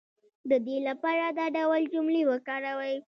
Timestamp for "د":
0.49-0.51